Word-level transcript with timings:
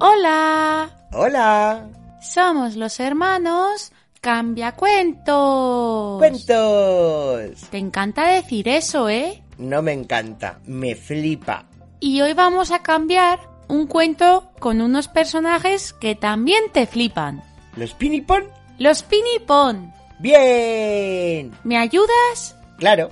Hola. 0.00 0.90
Hola. 1.12 1.88
Somos 2.20 2.76
los 2.76 2.98
hermanos 3.00 3.92
Cambia 4.20 4.72
Cuentos. 4.72 6.18
Cuentos. 6.18 7.70
Te 7.70 7.78
encanta 7.78 8.26
decir 8.28 8.68
eso, 8.68 9.08
¿eh? 9.08 9.42
No 9.58 9.82
me 9.82 9.92
encanta, 9.92 10.60
me 10.66 10.94
flipa. 10.94 11.66
Y 12.00 12.20
hoy 12.20 12.32
vamos 12.32 12.70
a 12.70 12.82
cambiar 12.82 13.40
un 13.68 13.86
cuento 13.86 14.50
con 14.60 14.80
unos 14.80 15.08
personajes 15.08 15.92
que 15.92 16.14
también 16.14 16.64
te 16.72 16.86
flipan. 16.86 17.42
¿Los 17.76 17.94
pinipón? 17.94 18.44
Los 18.78 19.02
Pinipón. 19.02 19.92
Bien. 20.18 21.52
¿Me 21.62 21.78
ayudas? 21.78 22.56
Claro. 22.78 23.10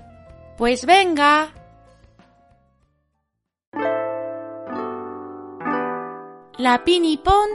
Pues 0.56 0.84
venga. 0.84 1.52
La 6.60 6.84
Pinipón 6.84 7.48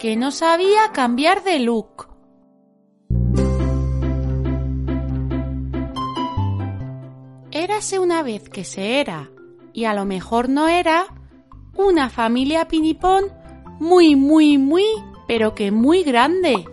que 0.00 0.16
no 0.16 0.32
sabía 0.32 0.90
cambiar 0.92 1.44
de 1.44 1.60
look. 1.60 2.08
Érase 7.52 8.00
una 8.00 8.24
vez 8.24 8.48
que 8.48 8.64
se 8.64 8.98
era, 8.98 9.30
y 9.72 9.84
a 9.84 9.94
lo 9.94 10.04
mejor 10.06 10.48
no 10.48 10.66
era, 10.66 11.06
una 11.76 12.10
familia 12.10 12.66
Pinipón 12.66 13.26
muy, 13.78 14.16
muy, 14.16 14.58
muy, 14.58 14.86
pero 15.28 15.54
que 15.54 15.70
muy 15.70 16.02
grande. 16.02 16.64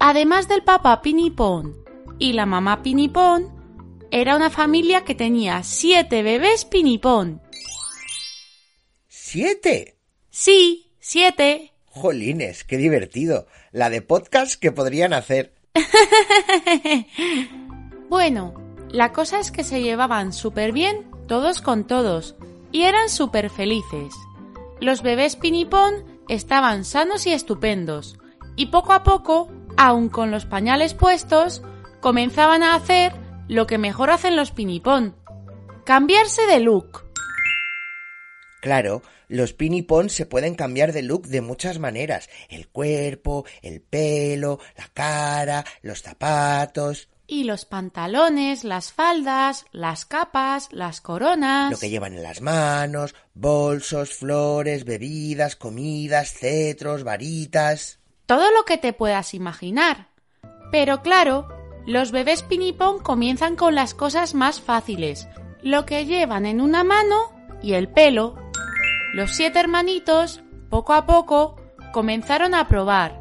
Además 0.00 0.48
del 0.48 0.62
papá 0.64 1.00
Pinipón 1.00 1.82
y 2.18 2.34
la 2.34 2.44
mamá 2.44 2.82
Pinipón, 2.82 3.48
era 4.10 4.36
una 4.36 4.50
familia 4.50 5.02
que 5.02 5.14
tenía 5.14 5.62
siete 5.62 6.22
bebés 6.22 6.66
Pinipón. 6.66 7.40
¿Siete? 9.08 9.96
Sí, 10.28 10.89
siete. 11.00 11.72
Jolines, 11.86 12.62
qué 12.64 12.76
divertido. 12.76 13.46
La 13.72 13.90
de 13.90 14.02
podcast 14.02 14.60
que 14.60 14.70
podrían 14.72 15.12
hacer. 15.12 15.52
Bueno, 18.08 18.54
la 18.90 19.12
cosa 19.12 19.38
es 19.38 19.52
que 19.52 19.62
se 19.62 19.82
llevaban 19.82 20.32
súper 20.32 20.72
bien 20.72 21.08
todos 21.28 21.60
con 21.62 21.86
todos 21.86 22.34
y 22.72 22.82
eran 22.82 23.08
súper 23.08 23.48
felices. 23.48 24.12
Los 24.80 25.02
bebés 25.02 25.36
Pinipón 25.36 26.20
estaban 26.28 26.84
sanos 26.84 27.24
y 27.28 27.32
estupendos 27.32 28.18
y 28.56 28.66
poco 28.66 28.94
a 28.94 29.04
poco, 29.04 29.48
aun 29.76 30.08
con 30.08 30.32
los 30.32 30.44
pañales 30.44 30.92
puestos, 30.92 31.62
comenzaban 32.00 32.64
a 32.64 32.74
hacer 32.74 33.12
lo 33.46 33.68
que 33.68 33.78
mejor 33.78 34.10
hacen 34.10 34.34
los 34.34 34.50
Pinipón, 34.50 35.14
cambiarse 35.84 36.46
de 36.46 36.58
look. 36.58 37.09
Claro, 38.60 39.02
los 39.28 39.52
pinipón 39.54 40.10
se 40.10 40.26
pueden 40.26 40.54
cambiar 40.54 40.92
de 40.92 41.02
look 41.02 41.26
de 41.28 41.40
muchas 41.40 41.78
maneras. 41.78 42.28
El 42.48 42.68
cuerpo, 42.68 43.44
el 43.62 43.80
pelo, 43.80 44.58
la 44.76 44.88
cara, 44.92 45.64
los 45.82 46.02
zapatos, 46.02 47.08
Y 47.26 47.44
los 47.44 47.64
pantalones, 47.64 48.64
las 48.64 48.92
faldas, 48.92 49.64
las 49.70 50.04
capas, 50.04 50.68
las 50.72 51.00
coronas. 51.00 51.70
lo 51.70 51.78
que 51.78 51.88
llevan 51.88 52.14
en 52.14 52.24
las 52.24 52.40
manos, 52.40 53.14
bolsos, 53.34 54.14
flores, 54.14 54.84
bebidas, 54.84 55.54
comidas, 55.54 56.32
cetros, 56.32 57.04
varitas. 57.04 58.00
todo 58.26 58.50
lo 58.50 58.64
que 58.64 58.78
te 58.78 58.92
puedas 58.92 59.32
imaginar. 59.34 60.08
Pero 60.72 61.02
claro, 61.02 61.48
los 61.86 62.10
bebés 62.12 62.42
pinipón 62.42 62.98
comienzan 62.98 63.54
con 63.56 63.74
las 63.76 63.94
cosas 63.94 64.34
más 64.34 64.60
fáciles, 64.60 65.28
lo 65.62 65.86
que 65.86 66.06
llevan 66.06 66.46
en 66.46 66.60
una 66.60 66.82
mano 66.84 67.32
y 67.62 67.74
el 67.74 67.88
pelo. 67.88 68.36
Los 69.12 69.32
siete 69.32 69.58
hermanitos, 69.58 70.42
poco 70.68 70.92
a 70.92 71.06
poco, 71.06 71.56
comenzaron 71.92 72.54
a 72.54 72.68
probar. 72.68 73.20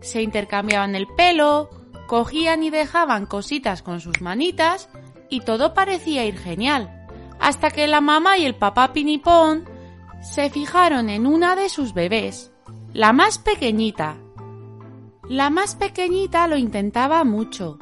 Se 0.00 0.22
intercambiaban 0.22 0.94
el 0.94 1.06
pelo, 1.06 1.70
cogían 2.06 2.62
y 2.62 2.70
dejaban 2.70 3.26
cositas 3.26 3.82
con 3.82 4.00
sus 4.00 4.20
manitas 4.20 4.88
y 5.30 5.40
todo 5.40 5.72
parecía 5.72 6.26
ir 6.26 6.38
genial. 6.38 7.06
Hasta 7.38 7.70
que 7.70 7.86
la 7.86 8.00
mamá 8.00 8.36
y 8.36 8.44
el 8.44 8.54
papá 8.54 8.92
pinipón 8.92 9.64
se 10.20 10.50
fijaron 10.50 11.08
en 11.08 11.26
una 11.26 11.56
de 11.56 11.70
sus 11.70 11.94
bebés, 11.94 12.52
la 12.92 13.14
más 13.14 13.38
pequeñita, 13.38 14.18
la 15.30 15.48
más 15.48 15.76
pequeñita 15.76 16.48
lo 16.48 16.56
intentaba 16.56 17.22
mucho, 17.22 17.78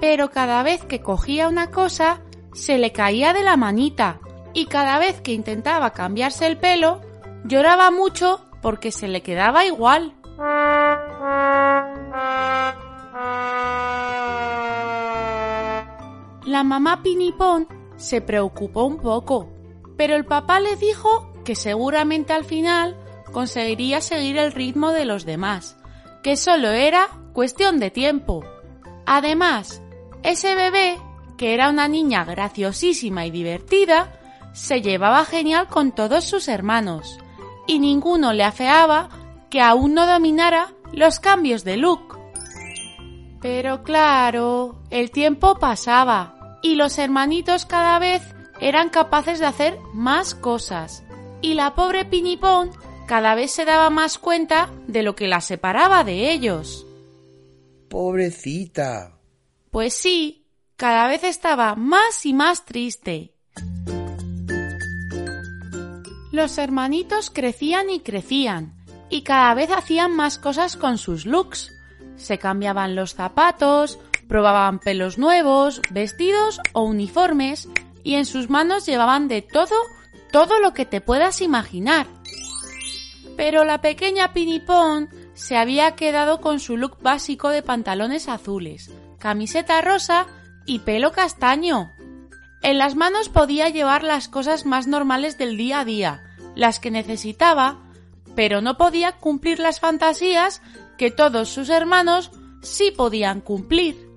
pero 0.00 0.30
cada 0.30 0.62
vez 0.62 0.84
que 0.84 1.02
cogía 1.02 1.48
una 1.48 1.70
cosa 1.70 2.22
se 2.54 2.78
le 2.78 2.92
caía 2.92 3.32
de 3.32 3.42
la 3.42 3.56
manita 3.56 4.20
y 4.54 4.66
cada 4.66 4.98
vez 4.98 5.20
que 5.20 5.32
intentaba 5.32 5.92
cambiarse 5.92 6.46
el 6.46 6.58
pelo 6.58 7.00
lloraba 7.44 7.90
mucho 7.90 8.44
porque 8.60 8.92
se 8.92 9.08
le 9.08 9.22
quedaba 9.22 9.64
igual. 9.64 10.14
La 16.44 16.64
mamá 16.64 17.02
Pinipón 17.02 17.68
se 17.96 18.20
preocupó 18.20 18.84
un 18.84 18.98
poco, 18.98 19.48
pero 19.96 20.16
el 20.16 20.24
papá 20.24 20.60
le 20.60 20.76
dijo 20.76 21.32
que 21.44 21.54
seguramente 21.54 22.32
al 22.32 22.44
final 22.44 22.96
conseguiría 23.32 24.00
seguir 24.00 24.36
el 24.36 24.52
ritmo 24.52 24.90
de 24.90 25.04
los 25.04 25.24
demás 25.24 25.76
que 26.22 26.36
solo 26.36 26.68
era 26.68 27.08
cuestión 27.32 27.78
de 27.78 27.90
tiempo. 27.90 28.44
Además, 29.06 29.82
ese 30.22 30.54
bebé, 30.54 30.98
que 31.36 31.52
era 31.52 31.68
una 31.68 31.88
niña 31.88 32.24
graciosísima 32.24 33.26
y 33.26 33.30
divertida, 33.30 34.12
se 34.52 34.82
llevaba 34.82 35.24
genial 35.24 35.68
con 35.68 35.92
todos 35.92 36.24
sus 36.24 36.48
hermanos, 36.48 37.18
y 37.66 37.78
ninguno 37.78 38.32
le 38.32 38.44
afeaba 38.44 39.08
que 39.50 39.60
aún 39.60 39.94
no 39.94 40.06
dominara 40.06 40.72
los 40.92 41.20
cambios 41.20 41.64
de 41.64 41.76
look. 41.76 42.18
Pero 43.40 43.82
claro, 43.82 44.82
el 44.90 45.10
tiempo 45.10 45.58
pasaba, 45.58 46.58
y 46.62 46.76
los 46.76 46.98
hermanitos 46.98 47.66
cada 47.66 47.98
vez 47.98 48.22
eran 48.60 48.88
capaces 48.88 49.40
de 49.40 49.46
hacer 49.46 49.78
más 49.92 50.34
cosas, 50.34 51.02
y 51.40 51.54
la 51.54 51.74
pobre 51.74 52.04
Pinipón 52.04 52.70
cada 53.06 53.34
vez 53.34 53.50
se 53.50 53.64
daba 53.64 53.90
más 53.90 54.18
cuenta 54.18 54.70
de 54.86 55.02
lo 55.02 55.16
que 55.16 55.28
la 55.28 55.40
separaba 55.40 56.04
de 56.04 56.32
ellos. 56.32 56.86
Pobrecita. 57.88 59.18
Pues 59.70 59.94
sí, 59.94 60.46
cada 60.76 61.08
vez 61.08 61.24
estaba 61.24 61.74
más 61.74 62.24
y 62.24 62.32
más 62.32 62.64
triste. 62.64 63.34
Los 66.32 66.56
hermanitos 66.56 67.28
crecían 67.28 67.90
y 67.90 68.00
crecían, 68.00 68.72
y 69.10 69.20
cada 69.20 69.52
vez 69.52 69.70
hacían 69.70 70.16
más 70.16 70.38
cosas 70.38 70.78
con 70.78 70.96
sus 70.96 71.26
looks. 71.26 71.70
Se 72.16 72.38
cambiaban 72.38 72.96
los 72.96 73.12
zapatos, 73.12 73.98
probaban 74.28 74.78
pelos 74.78 75.18
nuevos, 75.18 75.82
vestidos 75.90 76.58
o 76.72 76.84
uniformes, 76.84 77.68
y 78.02 78.14
en 78.14 78.24
sus 78.24 78.48
manos 78.48 78.86
llevaban 78.86 79.28
de 79.28 79.42
todo, 79.42 79.76
todo 80.32 80.58
lo 80.58 80.72
que 80.72 80.86
te 80.86 81.02
puedas 81.02 81.42
imaginar. 81.42 82.06
Pero 83.36 83.64
la 83.64 83.82
pequeña 83.82 84.32
Pinipón 84.32 85.10
se 85.34 85.58
había 85.58 85.96
quedado 85.96 86.40
con 86.40 86.60
su 86.60 86.78
look 86.78 86.96
básico 87.02 87.50
de 87.50 87.62
pantalones 87.62 88.30
azules, 88.30 88.90
camiseta 89.18 89.82
rosa 89.82 90.26
y 90.64 90.78
pelo 90.78 91.12
castaño. 91.12 91.92
En 92.62 92.78
las 92.78 92.94
manos 92.94 93.28
podía 93.28 93.68
llevar 93.68 94.04
las 94.04 94.28
cosas 94.28 94.64
más 94.64 94.86
normales 94.86 95.36
del 95.36 95.56
día 95.56 95.80
a 95.80 95.84
día, 95.84 96.22
las 96.54 96.78
que 96.78 96.92
necesitaba, 96.92 97.82
pero 98.36 98.60
no 98.60 98.76
podía 98.76 99.12
cumplir 99.12 99.58
las 99.58 99.80
fantasías 99.80 100.62
que 100.96 101.10
todos 101.10 101.48
sus 101.48 101.70
hermanos 101.70 102.30
sí 102.62 102.92
podían 102.92 103.40
cumplir. 103.40 104.08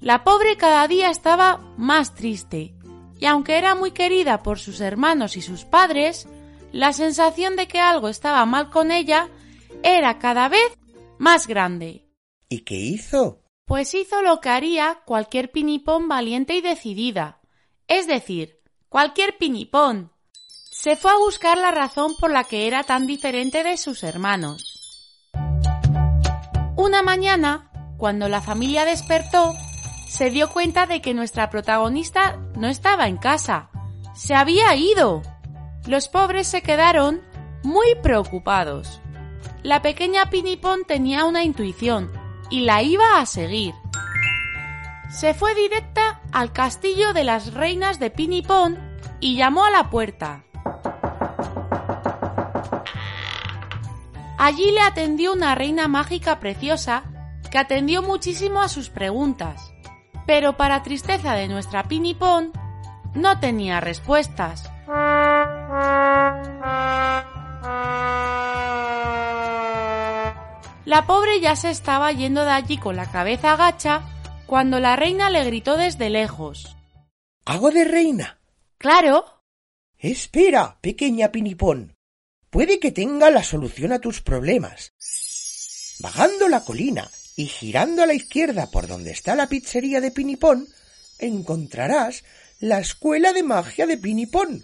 La 0.00 0.22
pobre 0.22 0.56
cada 0.56 0.86
día 0.86 1.10
estaba 1.10 1.60
más 1.76 2.14
triste, 2.14 2.74
y 3.18 3.26
aunque 3.26 3.58
era 3.58 3.74
muy 3.74 3.90
querida 3.90 4.42
por 4.42 4.60
sus 4.60 4.80
hermanos 4.80 5.36
y 5.36 5.42
sus 5.42 5.64
padres, 5.64 6.28
la 6.70 6.92
sensación 6.92 7.56
de 7.56 7.66
que 7.66 7.80
algo 7.80 8.08
estaba 8.08 8.44
mal 8.46 8.70
con 8.70 8.92
ella 8.92 9.28
era 9.82 10.18
cada 10.18 10.48
vez 10.48 10.78
más 11.18 11.48
grande. 11.48 12.06
¿Y 12.48 12.60
qué 12.60 12.76
hizo? 12.76 13.42
Pues 13.64 13.94
hizo 13.94 14.22
lo 14.22 14.40
que 14.40 14.48
haría 14.48 15.00
cualquier 15.04 15.50
pinipón 15.50 16.08
valiente 16.08 16.54
y 16.54 16.60
decidida. 16.60 17.41
Es 17.88 18.06
decir, 18.06 18.60
cualquier 18.88 19.38
pinipón. 19.38 20.12
Se 20.70 20.96
fue 20.96 21.10
a 21.10 21.18
buscar 21.18 21.58
la 21.58 21.70
razón 21.70 22.14
por 22.18 22.30
la 22.30 22.44
que 22.44 22.66
era 22.66 22.82
tan 22.82 23.06
diferente 23.06 23.62
de 23.62 23.76
sus 23.76 24.02
hermanos. 24.02 24.82
Una 26.76 27.02
mañana, 27.02 27.70
cuando 27.98 28.28
la 28.28 28.40
familia 28.40 28.84
despertó, 28.84 29.54
se 30.08 30.30
dio 30.30 30.50
cuenta 30.50 30.86
de 30.86 31.00
que 31.00 31.14
nuestra 31.14 31.50
protagonista 31.50 32.36
no 32.56 32.68
estaba 32.68 33.08
en 33.08 33.16
casa. 33.16 33.70
Se 34.14 34.34
había 34.34 34.74
ido. 34.74 35.22
Los 35.86 36.08
pobres 36.08 36.48
se 36.48 36.62
quedaron 36.62 37.22
muy 37.62 37.94
preocupados. 38.02 39.00
La 39.62 39.80
pequeña 39.80 40.28
Pinipón 40.28 40.84
tenía 40.84 41.24
una 41.24 41.44
intuición 41.44 42.10
y 42.50 42.62
la 42.62 42.82
iba 42.82 43.20
a 43.20 43.26
seguir. 43.26 43.74
Se 45.12 45.34
fue 45.34 45.54
directa 45.54 46.20
al 46.32 46.52
castillo 46.52 47.12
de 47.12 47.22
las 47.22 47.52
reinas 47.52 47.98
de 47.98 48.10
Pinipón 48.10 48.78
y 49.20 49.36
llamó 49.36 49.66
a 49.66 49.70
la 49.70 49.90
puerta. 49.90 50.44
Allí 54.38 54.72
le 54.72 54.80
atendió 54.80 55.34
una 55.34 55.54
reina 55.54 55.86
mágica 55.86 56.40
preciosa 56.40 57.04
que 57.50 57.58
atendió 57.58 58.02
muchísimo 58.02 58.62
a 58.62 58.68
sus 58.68 58.88
preguntas, 58.88 59.74
pero 60.26 60.56
para 60.56 60.82
tristeza 60.82 61.34
de 61.34 61.46
nuestra 61.46 61.84
Pinipón, 61.84 62.50
no 63.14 63.38
tenía 63.38 63.80
respuestas. 63.80 64.70
La 70.86 71.06
pobre 71.06 71.38
ya 71.40 71.54
se 71.54 71.70
estaba 71.70 72.10
yendo 72.12 72.44
de 72.44 72.50
allí 72.50 72.78
con 72.78 72.96
la 72.96 73.10
cabeza 73.10 73.52
agacha 73.52 74.02
cuando 74.52 74.80
la 74.80 74.96
reina 74.96 75.30
le 75.30 75.44
gritó 75.44 75.78
desde 75.78 76.10
lejos. 76.10 76.76
¿Hago 77.46 77.70
de 77.70 77.84
reina? 77.84 78.38
Claro. 78.76 79.24
Espera, 79.96 80.76
pequeña 80.82 81.32
Pinipón. 81.32 81.94
Puede 82.50 82.78
que 82.78 82.92
tenga 82.92 83.30
la 83.30 83.44
solución 83.44 83.92
a 83.92 83.98
tus 83.98 84.20
problemas. 84.20 84.92
Bajando 86.00 86.50
la 86.50 86.62
colina 86.66 87.08
y 87.34 87.46
girando 87.46 88.02
a 88.02 88.06
la 88.06 88.12
izquierda 88.12 88.70
por 88.70 88.88
donde 88.88 89.12
está 89.12 89.34
la 89.34 89.46
pizzería 89.46 90.02
de 90.02 90.10
Pinipón, 90.10 90.68
encontrarás 91.18 92.22
la 92.60 92.78
escuela 92.78 93.32
de 93.32 93.44
magia 93.44 93.86
de 93.86 93.96
Pinipón. 93.96 94.62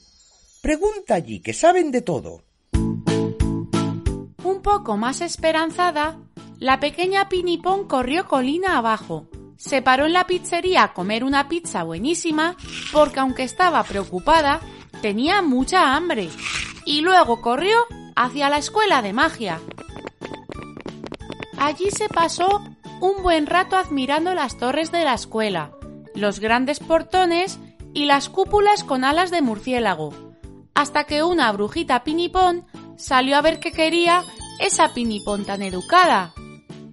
Pregunta 0.61 1.15
allí, 1.15 1.41
que 1.41 1.55
saben 1.55 1.91
de 1.93 2.03
todo. 2.03 2.43
Un 2.75 4.61
poco 4.63 4.99
más 4.99 5.23
esperanzada, 5.23 6.19
la 6.59 6.79
pequeña 6.79 7.31
Pinipón 7.31 7.89
corrió 7.89 8.29
colina 8.29 8.77
abajo. 8.77 9.27
Se 9.59 9.83
paró 9.83 10.07
en 10.07 10.13
la 10.13 10.29
pizzería 10.29 10.85
a 10.85 10.93
comer 10.95 11.25
una 11.25 11.49
pizza 11.49 11.83
buenísima 11.83 12.57
porque 12.93 13.19
aunque 13.19 13.43
estaba 13.43 13.83
preocupada, 13.83 14.61
tenía 15.03 15.43
mucha 15.43 15.97
hambre. 15.97 16.31
Y 16.85 17.01
luego 17.01 17.43
corrió 17.43 17.77
hacia 18.15 18.49
la 18.51 18.59
escuela 18.59 19.03
de 19.03 19.13
magia. 19.13 19.61
Allí 21.59 21.91
se 21.91 22.09
pasó 22.09 22.65
un 23.01 23.23
buen 23.25 23.47
rato 23.47 23.77
admirando 23.77 24.33
las 24.33 24.57
torres 24.59 24.93
de 24.93 25.03
la 25.03 25.15
escuela, 25.15 25.73
los 26.15 26.39
grandes 26.39 26.79
portones 26.79 27.59
y 27.93 28.05
las 28.05 28.29
cúpulas 28.29 28.85
con 28.85 29.03
alas 29.03 29.33
de 29.33 29.43
murciélago, 29.43 30.15
hasta 30.75 31.03
que 31.03 31.25
una 31.25 31.51
brujita 31.51 32.05
pinipón 32.05 32.65
salió 32.97 33.37
a 33.37 33.43
ver 33.43 33.59
qué 33.59 33.73
quería 33.73 34.23
esa 34.61 34.95
pinipón 34.95 35.45
tan 35.45 35.63
educada. 35.63 36.33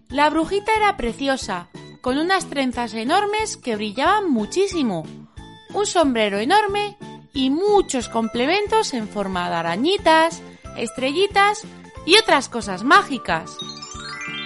La 0.10 0.32
brujita 0.32 0.72
era 0.76 0.98
preciosa, 0.98 1.70
con 2.06 2.20
unas 2.20 2.46
trenzas 2.52 2.94
enormes 2.94 3.58
que 3.58 3.76
brillaban 3.76 4.30
muchísimo, 4.30 5.08
un 5.74 5.88
sombrero 5.88 6.38
enorme 6.38 7.00
y 7.34 7.50
muchos 7.50 8.10
complementos 8.10 8.94
en 8.94 9.08
forma 9.08 9.50
de 9.50 9.56
arañitas, 9.56 10.44
estrellitas 10.78 11.64
y 12.06 12.16
otras 12.20 12.48
cosas 12.48 12.84
mágicas. 12.84 13.58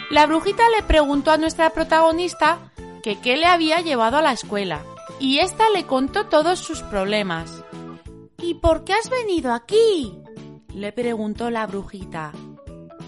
La 0.10 0.26
brujita 0.26 0.64
le 0.70 0.84
preguntó 0.84 1.32
a 1.32 1.38
nuestra 1.38 1.72
protagonista 1.72 2.72
que 3.04 3.20
qué 3.20 3.36
le 3.36 3.48
había 3.48 3.82
llevado 3.82 4.16
a 4.16 4.22
la 4.22 4.32
escuela 4.32 4.82
y 5.20 5.40
ésta 5.40 5.70
le 5.70 5.86
contó 5.86 6.28
todos 6.28 6.60
sus 6.60 6.82
problemas. 6.84 7.52
¿Y 8.38 8.54
por 8.54 8.86
qué 8.86 8.94
has 8.94 9.10
venido 9.10 9.52
aquí? 9.52 10.18
le 10.74 10.94
preguntó 10.94 11.50
la 11.50 11.68
brujita. 11.68 12.32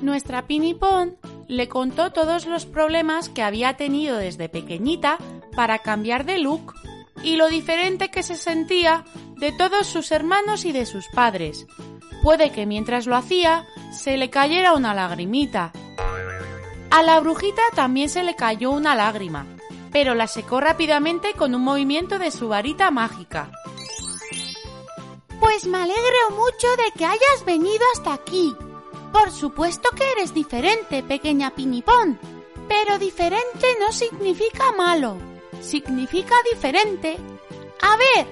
Nuestra 0.01 0.45
Pinipón 0.45 1.15
le 1.47 1.67
contó 1.67 2.11
todos 2.11 2.45
los 2.45 2.65
problemas 2.65 3.29
que 3.29 3.43
había 3.43 3.77
tenido 3.77 4.17
desde 4.17 4.49
pequeñita 4.49 5.17
para 5.55 5.79
cambiar 5.79 6.25
de 6.25 6.39
look 6.39 6.73
y 7.23 7.35
lo 7.35 7.47
diferente 7.47 8.09
que 8.09 8.23
se 8.23 8.35
sentía 8.35 9.05
de 9.37 9.51
todos 9.51 9.87
sus 9.87 10.11
hermanos 10.11 10.65
y 10.65 10.71
de 10.71 10.85
sus 10.85 11.07
padres. 11.09 11.67
Puede 12.23 12.51
que 12.51 12.65
mientras 12.65 13.07
lo 13.07 13.15
hacía 13.15 13.65
se 13.91 14.17
le 14.17 14.29
cayera 14.29 14.73
una 14.73 14.93
lagrimita. 14.93 15.71
A 16.89 17.03
la 17.03 17.19
brujita 17.19 17.61
también 17.75 18.09
se 18.09 18.23
le 18.23 18.35
cayó 18.35 18.71
una 18.71 18.95
lágrima, 18.95 19.45
pero 19.91 20.13
la 20.13 20.27
secó 20.27 20.59
rápidamente 20.59 21.33
con 21.33 21.55
un 21.55 21.63
movimiento 21.63 22.19
de 22.19 22.31
su 22.31 22.47
varita 22.47 22.91
mágica. 22.91 23.51
Pues 25.39 25.65
me 25.65 25.79
alegro 25.79 26.29
mucho 26.31 26.67
de 26.77 26.91
que 26.97 27.05
hayas 27.05 27.45
venido 27.45 27.83
hasta 27.95 28.13
aquí. 28.13 28.53
Por 29.11 29.31
supuesto 29.31 29.89
que 29.95 30.09
eres 30.11 30.33
diferente, 30.33 31.03
pequeña 31.03 31.53
Pinipón, 31.53 32.19
pero 32.67 32.97
diferente 32.97 33.67
no 33.79 33.91
significa 33.91 34.71
malo, 34.71 35.17
significa 35.61 36.35
diferente. 36.51 37.17
A 37.81 37.97
ver, 37.97 38.27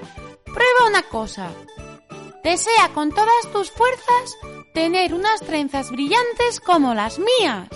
prueba 0.46 0.88
una 0.88 1.04
cosa. 1.04 1.52
Desea 2.44 2.94
con 2.94 3.12
todas 3.12 3.52
tus 3.52 3.72
fuerzas 3.72 4.38
tener 4.74 5.14
unas 5.14 5.42
trenzas 5.42 5.92
brillantes 5.92 6.60
como 6.66 6.94
las 6.94 7.20
mías. 7.20 7.68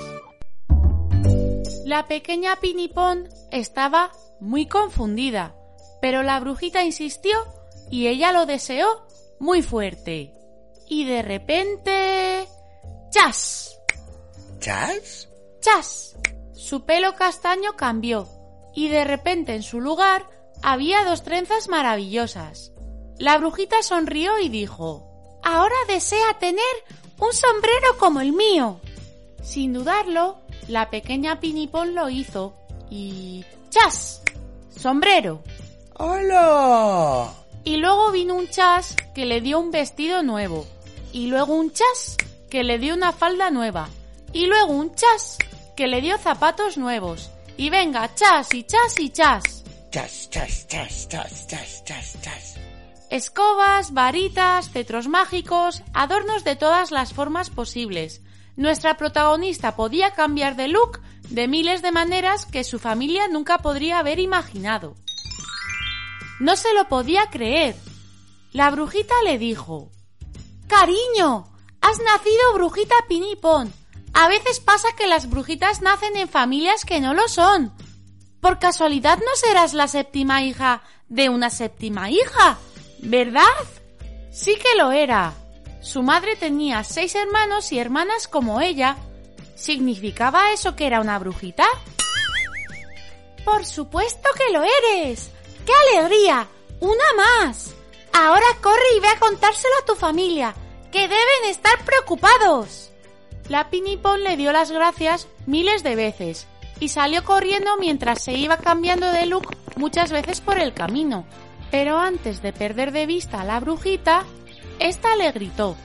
La 1.85 2.07
pequeña 2.07 2.55
Pinipón 2.55 3.27
estaba 3.51 4.11
muy 4.39 4.67
confundida, 4.67 5.55
pero 6.01 6.23
la 6.23 6.39
brujita 6.39 6.83
insistió 6.83 7.37
y 7.91 8.07
ella 8.07 8.31
lo 8.31 8.45
deseó 8.45 9.05
muy 9.39 9.61
fuerte. 9.61 10.33
Y 10.87 11.05
de 11.05 11.21
repente... 11.21 12.32
¡Chas! 13.13 13.79
¿Chas? 14.59 15.29
¡Chas! 15.61 16.15
Su 16.55 16.83
pelo 16.83 17.13
castaño 17.13 17.75
cambió 17.75 18.27
y 18.73 18.87
de 18.87 19.03
repente 19.03 19.53
en 19.53 19.61
su 19.61 19.79
lugar 19.81 20.27
había 20.63 21.05
dos 21.05 21.21
trenzas 21.21 21.69
maravillosas. 21.69 22.71
La 23.19 23.37
brujita 23.37 23.83
sonrió 23.83 24.39
y 24.39 24.49
dijo, 24.49 25.07
Ahora 25.43 25.75
desea 25.87 26.39
tener 26.39 26.63
un 27.19 27.31
sombrero 27.33 27.99
como 27.99 28.19
el 28.19 28.33
mío. 28.33 28.79
Sin 29.43 29.73
dudarlo, 29.73 30.39
la 30.67 30.89
pequeña 30.89 31.39
Pinipón 31.39 31.93
lo 31.93 32.09
hizo 32.09 32.55
y... 32.89 33.45
¡Chas! 33.69 34.23
¡Sombrero! 34.75 35.43
¡Hola! 35.97 37.31
Y 37.63 37.77
luego 37.77 38.09
vino 38.11 38.33
un 38.33 38.49
chas 38.49 38.95
que 39.13 39.27
le 39.27 39.39
dio 39.39 39.59
un 39.59 39.69
vestido 39.69 40.23
nuevo. 40.23 40.65
Y 41.11 41.27
luego 41.27 41.53
un 41.53 41.71
chas 41.71 42.17
que 42.53 42.63
le 42.63 42.77
dio 42.77 42.93
una 42.93 43.11
falda 43.11 43.49
nueva. 43.49 43.89
Y 44.31 44.45
luego 44.45 44.73
un 44.73 44.93
chas 44.93 45.39
que 45.75 45.87
le 45.87 46.01
dio 46.01 46.19
zapatos 46.19 46.77
nuevos. 46.77 47.31
Y 47.57 47.71
venga, 47.71 48.13
chas 48.13 48.53
y 48.53 48.61
chas 48.61 48.99
y 48.99 49.09
chas. 49.09 49.43
Chas, 49.89 50.29
chas, 50.29 50.67
chas, 50.67 51.09
chas, 51.09 51.47
chas, 51.47 51.83
chas, 51.83 52.17
chas. 52.21 52.55
Escobas, 53.09 53.91
varitas, 53.95 54.69
cetros 54.69 55.07
mágicos, 55.07 55.81
adornos 55.95 56.43
de 56.43 56.55
todas 56.55 56.91
las 56.91 57.11
formas 57.11 57.49
posibles. 57.49 58.21
Nuestra 58.55 58.97
protagonista 58.97 59.75
podía 59.75 60.11
cambiar 60.11 60.55
de 60.55 60.67
look 60.67 61.01
de 61.31 61.47
miles 61.47 61.81
de 61.81 61.91
maneras 61.91 62.45
que 62.45 62.63
su 62.63 62.77
familia 62.77 63.27
nunca 63.29 63.57
podría 63.57 63.97
haber 63.97 64.19
imaginado. 64.19 64.93
No 66.39 66.55
se 66.55 66.71
lo 66.75 66.87
podía 66.87 67.31
creer. 67.31 67.75
La 68.51 68.69
brujita 68.69 69.15
le 69.25 69.39
dijo 69.39 69.89
Cariño, 70.67 71.52
has 71.83 71.99
nacido 71.99 72.53
brujita 72.53 72.95
pinipón. 73.07 73.71
A 74.13 74.27
veces 74.27 74.59
pasa 74.59 74.87
que 74.97 75.05
las 75.05 75.29
brujitas 75.29 75.81
nacen 75.81 76.15
en 76.15 76.29
familias 76.29 76.85
que 76.85 77.01
no 77.01 77.13
lo 77.13 77.27
son. 77.27 77.73
Por 78.39 78.57
casualidad 78.57 79.17
no 79.19 79.35
serás 79.35 79.73
la 79.73 79.87
séptima 79.87 80.43
hija 80.43 80.81
de 81.09 81.29
una 81.29 81.49
séptima 81.49 82.09
hija, 82.09 82.57
¿verdad? 82.99 83.43
Sí 84.31 84.55
que 84.55 84.77
lo 84.77 84.91
era. 84.91 85.33
Su 85.81 86.03
madre 86.03 86.35
tenía 86.37 86.83
seis 86.83 87.15
hermanos 87.15 87.71
y 87.73 87.79
hermanas 87.79 88.27
como 88.27 88.61
ella. 88.61 88.95
¿Significaba 89.55 90.51
eso 90.53 90.75
que 90.75 90.87
era 90.87 91.01
una 91.01 91.19
brujita? 91.19 91.65
Por 93.43 93.65
supuesto 93.65 94.29
que 94.37 94.53
lo 94.53 94.63
eres. 94.63 95.29
¡Qué 95.65 95.73
alegría! 95.91 96.47
¡Una 96.79 97.03
más! 97.17 97.73
Ahora 98.13 98.45
corre 98.61 98.95
y 98.95 98.99
ve 99.01 99.07
a 99.09 99.19
contárselo 99.19 99.73
a 99.81 99.85
tu 99.85 99.95
familia, 99.95 100.53
que 100.93 101.07
deben 101.07 101.49
estar 101.49 101.83
preocupados. 101.83 102.91
La 103.49 103.71
Pinipón 103.71 104.23
le 104.23 104.37
dio 104.37 104.51
las 104.51 104.69
gracias 104.69 105.27
miles 105.47 105.81
de 105.81 105.95
veces 105.95 106.45
y 106.79 106.89
salió 106.89 107.23
corriendo 107.23 107.77
mientras 107.77 108.21
se 108.21 108.33
iba 108.33 108.57
cambiando 108.57 109.11
de 109.11 109.25
look 109.25 109.57
muchas 109.75 110.11
veces 110.11 110.39
por 110.39 110.59
el 110.59 110.75
camino. 110.75 111.25
Pero 111.71 111.97
antes 111.97 112.43
de 112.43 112.53
perder 112.53 112.91
de 112.91 113.07
vista 113.07 113.41
a 113.41 113.43
la 113.43 113.59
brujita, 113.59 114.23
esta 114.77 115.15
le 115.15 115.31
gritó 115.31 115.75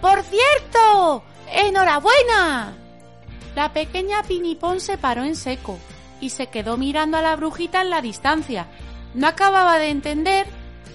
¡Por 0.00 0.24
cierto! 0.24 1.22
¡Enhorabuena! 1.52 2.76
La 3.54 3.72
pequeña 3.72 4.24
Pinipón 4.24 4.80
se 4.80 4.98
paró 4.98 5.22
en 5.22 5.36
seco 5.36 5.78
y 6.20 6.30
se 6.30 6.48
quedó 6.48 6.76
mirando 6.76 7.18
a 7.18 7.22
la 7.22 7.36
brujita 7.36 7.82
en 7.82 7.90
la 7.90 8.00
distancia. 8.00 8.66
No 9.14 9.28
acababa 9.28 9.78
de 9.78 9.90
entender 9.90 10.48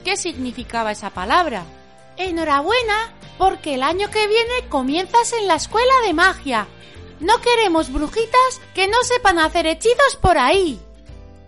qué 0.04 0.18
significaba 0.18 0.92
esa 0.92 1.12
palabra. 1.12 1.64
Enhorabuena, 2.18 3.14
porque 3.40 3.76
el 3.76 3.84
año 3.84 4.12
que 4.12 4.28
viene 4.28 4.68
comienzas 4.68 5.32
en 5.32 5.48
la 5.48 5.56
escuela 5.56 5.94
de 6.06 6.14
magia. 6.14 6.68
No 7.22 7.40
queremos 7.40 7.92
brujitas 7.92 8.62
que 8.76 8.90
no 8.90 9.02
sepan 9.04 9.40
hacer 9.40 9.66
hechizos 9.66 10.18
por 10.22 10.38
ahí. 10.38 10.78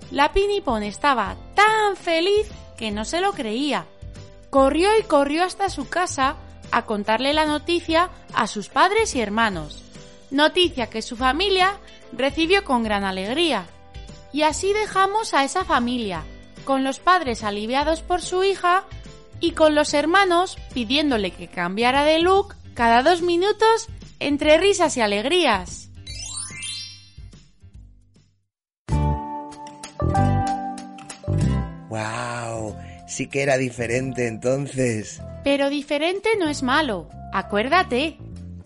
La 0.10 0.32
Pinipón 0.32 0.84
estaba 0.84 1.36
tan 1.54 1.98
feliz 1.98 2.50
que 2.78 2.92
no 2.92 3.04
se 3.04 3.20
lo 3.20 3.34
creía. 3.34 3.86
Corrió 4.50 4.98
y 4.98 5.04
corrió 5.04 5.44
hasta 5.44 5.70
su 5.70 5.90
casa 5.90 6.38
a 6.72 6.86
contarle 6.86 7.34
la 7.34 7.46
noticia 7.46 8.10
a 8.34 8.48
sus 8.48 8.70
padres 8.70 9.14
y 9.16 9.22
hermanos. 9.22 9.84
noticia 10.32 10.90
que 10.90 11.02
su 11.02 11.18
familia 11.18 11.78
recibió 12.14 12.64
con 12.64 12.84
gran 12.84 13.04
alegría. 13.04 13.66
Y 14.32 14.44
así 14.44 14.72
dejamos 14.72 15.34
a 15.34 15.44
esa 15.44 15.66
familia, 15.66 16.24
con 16.64 16.86
los 16.86 17.00
padres 17.00 17.44
aliviados 17.44 18.02
por 18.02 18.22
su 18.22 18.46
hija 18.46 18.86
y 19.42 19.52
con 19.52 19.76
los 19.76 19.94
hermanos 19.94 20.58
pidiéndole 20.74 21.32
que 21.32 21.48
cambiara 21.48 22.04
de 22.04 22.20
look 22.20 22.56
cada 22.74 23.04
dos 23.04 23.22
minutos 23.22 23.90
entre 24.20 24.58
risas 24.58 24.96
y 24.96 25.02
alegrías. 25.02 25.90
¡Wow! 31.90 32.78
Sí 33.08 33.28
que 33.28 33.42
era 33.42 33.58
diferente 33.58 34.28
entonces. 34.28 35.22
Pero 35.44 35.70
diferente 35.70 36.30
no 36.40 36.48
es 36.48 36.64
malo, 36.64 37.10
acuérdate. 37.34 38.18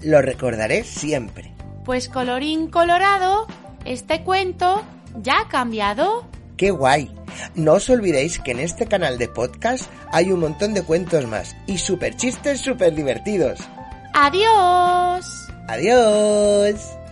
Lo 0.03 0.21
recordaré 0.21 0.83
siempre. 0.83 1.55
Pues 1.83 2.09
colorín 2.09 2.69
colorado, 2.69 3.47
este 3.85 4.23
cuento 4.23 4.83
ya 5.21 5.41
ha 5.41 5.47
cambiado. 5.47 6.27
¡Qué 6.57 6.69
guay! 6.69 7.09
No 7.55 7.75
os 7.79 7.89
olvidéis 7.89 8.39
que 8.39 8.51
en 8.51 8.59
este 8.59 8.85
canal 8.85 9.17
de 9.17 9.29
podcast 9.29 9.85
hay 10.11 10.29
un 10.29 10.41
montón 10.41 10.73
de 10.73 10.83
cuentos 10.83 11.25
más 11.25 11.55
y 11.67 11.77
super 11.77 12.13
chistes 12.15 12.59
súper 12.59 12.93
divertidos. 12.93 13.59
¡Adiós! 14.13 15.25
¡Adiós! 15.67 17.04